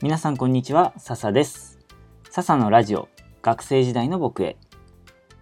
[0.00, 1.80] 皆さんこんにちは、笹です。
[2.30, 3.08] 笹のラジオ、
[3.42, 4.56] 学生時代の僕へ。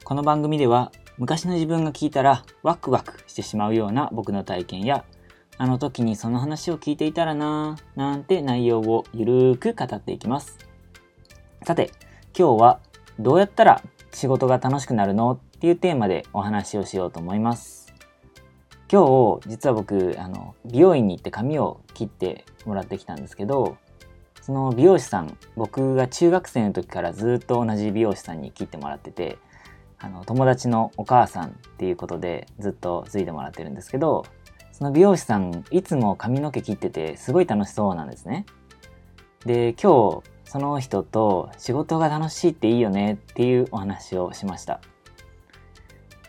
[0.03, 5.05] この番組では、昔の自分が聞いたらワクワクしてしまうような僕の体験や、
[5.59, 10.57] あの時にその話を聞いていたらなぁ、なんて内容をゆるーく語っていきます。
[11.63, 11.91] さて、
[12.35, 12.81] 今日は
[13.19, 15.33] どうやったら仕事が楽しくなるの？
[15.33, 17.93] っていうテーマでお話をしようと思います。
[18.91, 23.77] 今日、実は僕、あの、美容院に行って髪を切ってもらってきたんですけど、
[24.47, 29.39] その美容師さん、僕が中学生の時からずっと同じ美容師さんに切ってもらってて、
[29.99, 34.25] あの、友達のお母さんっていうことでずっとついてもらってるんですけど、
[34.71, 38.47] その美容師さん、いつも髪の毛切っててすごい楽しそうなんですね。
[39.45, 44.81] で、今日、その人と仕事が楽しいっていいよねっていうお話をしました。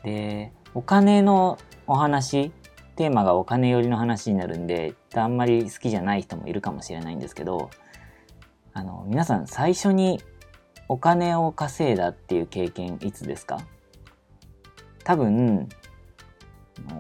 [0.04, 2.52] で、お金のお話、
[2.96, 7.70] テーマがお金寄りの話になるんで、あんまり好きじゃない人もいるかもしれないんですけど、
[8.78, 10.22] あの、皆さん最初に
[10.88, 13.58] お金を稼いだっていう経験いつですか？
[15.04, 15.68] 多分、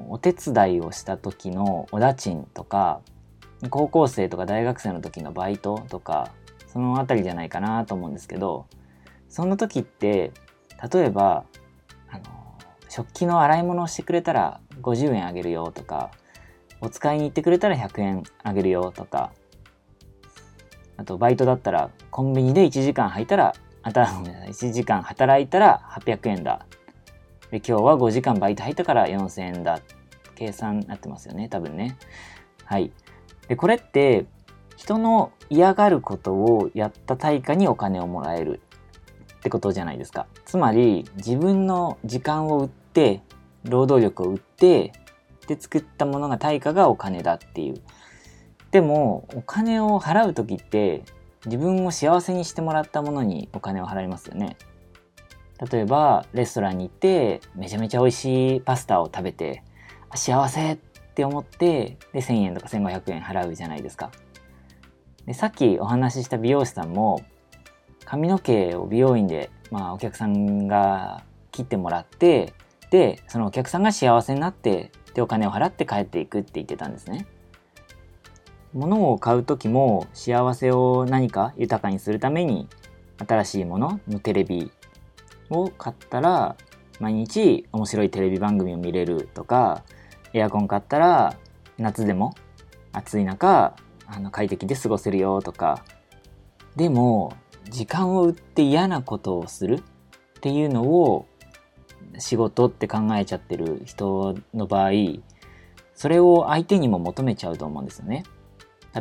[0.09, 3.01] お手伝いをした時のお家賃とか、
[3.69, 6.31] 高校生とか大学生の時のバイトとか、
[6.65, 8.65] そのあたりじゃないかなと思うんですけど、
[9.29, 10.31] そんな時って、
[10.91, 11.45] 例えば、
[12.09, 12.23] あの、
[12.89, 16.09] 食器の洗い物をしてくれたら50円あげるよとか、
[16.81, 19.31] お使いに行ってくれたら100円あげるよとか、
[20.97, 23.53] あとバイトだったらコンビニで1時間入ったら、
[23.83, 26.65] あた1時間働いたら800円だ。
[27.51, 29.79] で、今日は5時間バイト入ったから4000円だ。
[30.35, 31.97] 計算になってますよね、多分ね。
[32.65, 32.91] はい。
[33.47, 34.25] で、これって、
[34.75, 38.61] 人の嫌がることをやった対価にお金をもらえる
[39.37, 40.27] ってことじゃないですか。
[40.45, 43.21] つまり、自分の時間を売って、
[43.63, 44.91] 労働力を売って、
[45.47, 47.81] で作ったものが対価がお金だっていう。
[48.71, 51.03] でも、お金を払う時って、
[51.45, 54.57] 自分を幸せにしてもらったものにお金を払いますよね。
[55.71, 59.63] 例えば、レストランに行って、めちゃめちゃ美味しいパスタを食べて、
[60.09, 60.77] あ幸せっ
[61.15, 64.11] て思って、で、1000円とか1500円払うじゃないですか。
[65.25, 67.21] で、さっきお話しした美容師さんも、
[68.05, 72.53] 髪の毛を美容院で、まあ、お客さんが切ってもらって、
[72.91, 77.25] で、そのお客さんが幸せになって、で、お金を払って帰っていくって言ってたんですね。
[78.77, 82.67] 物を買う時も幸せを何か豊かにするために
[83.27, 84.71] 新しいもののテレビ
[85.49, 86.55] を買ったら
[86.99, 89.83] 毎日面白いテレビ番組を見れるとか
[90.33, 91.35] エアコン買ったら
[91.79, 92.35] 夏でも
[92.93, 95.83] 暑い中あの快適で過ごせるよとか
[96.75, 97.35] でも
[97.69, 99.75] 時間を売って嫌なことをする
[100.37, 101.27] っていうのを
[102.19, 104.91] 仕事って考えちゃってる人の場合
[105.95, 108.23] それを相手にも求めちゃうと思うんですよね。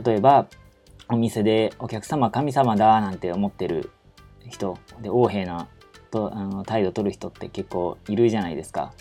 [0.05, 0.47] 例えば
[1.09, 3.91] お店でお客様神様だなんて思ってる
[4.49, 5.69] 人で横柄な
[6.11, 8.93] とあの態度取る人って結構いるじゃないですか。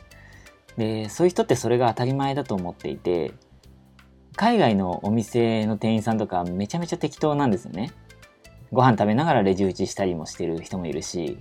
[0.78, 3.34] でそういう人ってそれが当たり前だと思っていて
[4.35, 7.94] 海外のお店の店員さんとかめちゃめちゃ適当なんですよね。
[8.72, 11.38] ご飯食べながらレジ打ちしたりもしてる人もいるし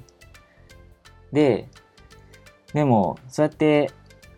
[1.33, 1.69] で
[2.73, 3.91] でもそうやって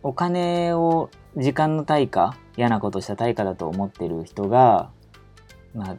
[0.02, 4.90] お金を時間の対価嫌なことした対価だと思ってる人が
[5.76, 5.96] まあ、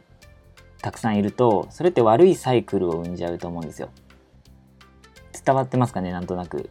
[0.82, 3.90] たくさんいると、それって悪いサイクルを生んじゃうと思うんですよ。
[5.44, 6.12] 伝わってますかね？
[6.12, 6.68] なんとなく。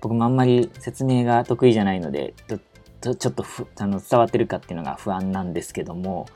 [0.00, 2.34] 僕もあんまり説明が得意じゃないので、
[3.00, 3.44] ちょちょっと
[3.78, 6.26] あの伝わってるかっていうのが不安なんですけども、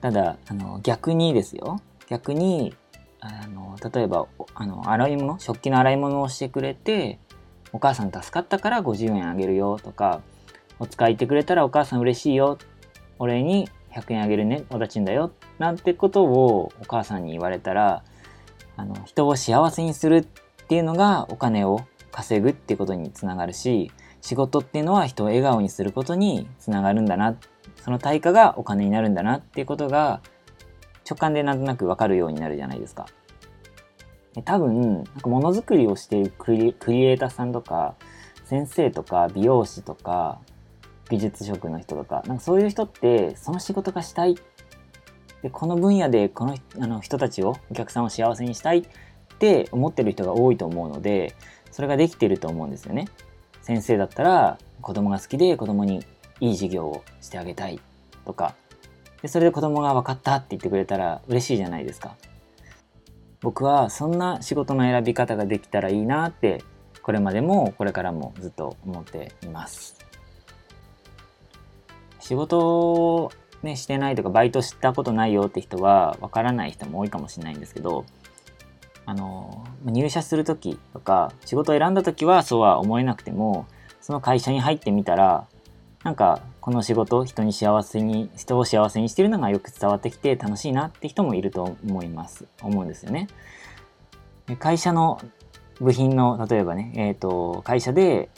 [0.00, 1.80] ただ、あの逆にですよ。
[2.08, 2.74] 逆に、
[3.20, 7.18] あの例えばあの洗い物、食器の洗い物をしてくれて、
[7.72, 10.22] お母さん助かったから50円あげるよとか、
[10.78, 12.58] お使い行ってくれたらお母さん嬉しいよ。
[13.18, 18.04] お礼に100円あげるね、おだちんだよ、なんてことをお母さんに言われたら、
[18.76, 20.22] あの、人を幸せにするっ
[20.68, 23.90] ていうのがお金を稼ぐっていうことにつながるし、
[24.20, 27.36] 仕事っていうのは人を笑顔にすることにつながるんだな、
[27.76, 30.20] その対価がお金になるんだなっていうことが
[31.08, 33.06] 直感でなんとなくわかるようになるじゃないですか。
[34.44, 37.94] 多分、なんかものづくりをしているクリエイターさんとか、
[38.44, 40.40] 先生とか美容師とか、
[41.10, 44.36] 美術職の人とか、なんかそういう人って、その仕事がしたい。
[45.42, 48.82] で、この分野でこのあの人たちを、お客さんを幸せにしたいっ
[49.38, 51.34] て思ってる人が多いと思うので、
[51.70, 53.08] それができてると思うんですよね。
[53.62, 56.04] 先生だったら、子供が好きで子供に
[56.40, 57.80] いい授業をしてあげたい
[58.24, 58.54] とか、
[59.22, 62.16] で、それで子供が分かったって言ってくれたら嬉しいじゃないですか。
[63.40, 66.62] 僕はそんな仕事の選び方ができたらいいなって、
[67.02, 70.07] これまでもこれからもずっと思っています。
[72.28, 73.32] 仕事
[73.62, 78.04] ね、してないとかバイトしたことないよって人はわからない人も多いかもしれないんですけど
[79.04, 83.66] あの入社する時とか仕事を選んだ時はそうは思えなくても
[84.00, 85.48] その会社に入ってみたら
[86.04, 93.26] なんかこの仕事人に幸せに人を幸せにしてるのがよく伝わってきて楽しいなって人もいると思います思うんですよね。
[94.60, 95.20] 会社の
[95.80, 98.30] 部品の例えばね、えーと、会社で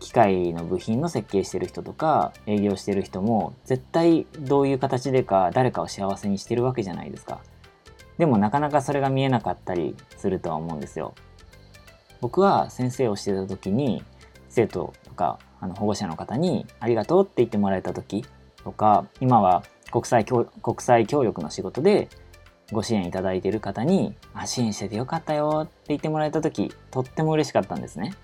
[0.00, 7.40] 機械の部品の設計してる人とか営業してる人も絶対どういう形でか誰かを幸せにしてるわけじゃないですか。
[8.18, 11.14] でもなかなかそれが見えなかったりするとは思うんですよ。
[12.20, 14.02] 僕は先生をしてた時に
[14.48, 18.24] 生徒とかあの保護者の方にありがとうって言ってもらえた時
[18.62, 20.46] とか今は国際国
[20.80, 22.08] 際協力の仕事で
[22.72, 28.14] ご支援いただいている方にあ支援しててよかったよって言ってもらえた時とっても嬉しかったんですね。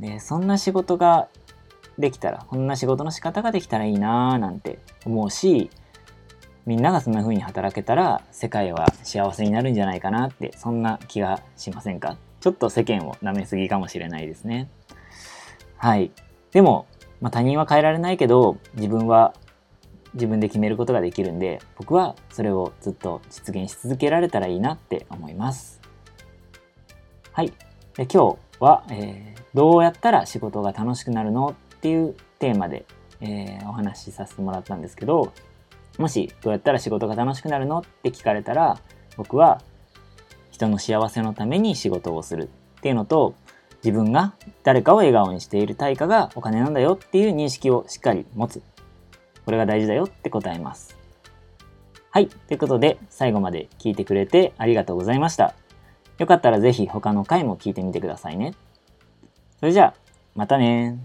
[0.00, 1.28] でそんな仕事が
[1.98, 5.70] できたらこんな仕事の仕方ができたらいいなーなんて思うし
[6.66, 12.16] みんながそんな風に働けたら世界は幸せになるんじゃないかなってそんな気がしませんか？
[12.40, 14.68] ちょっと世間を舐めすぎかもしれないですね。
[15.76, 16.10] はい。
[16.50, 16.86] でも、
[17.20, 19.34] まあ、他人は変えられないけど自分は
[20.14, 25.80] 自分で決めることができるんで僕はそれをずっと実現し続けられたらいいなって思います。
[27.32, 27.52] はい。
[27.96, 32.86] で今日は、えー、どうやったら仕事が楽しくなるのっていうテーマで、
[33.20, 35.32] えー、お話しさせてもらったんですけど
[35.98, 38.78] もしどうやったら仕事が楽しくなるのって聞かれたら
[39.16, 39.60] 僕は
[40.50, 43.34] 人の幸せのために仕事をするっていうのと
[43.84, 48.62] 自分が誰かを笑顔にしている対価がお金なんだよっていう認識をしっかり持つ。
[49.44, 50.96] これが大事だよって答えます。
[52.10, 52.28] はい。
[52.28, 55.54] ということで、最後まで聞いてくれてありがとうございました。
[56.18, 58.54] よかったらぜひ他の回も聞いてみてくださいね。
[59.60, 59.94] それじゃあ、
[60.34, 60.98] またね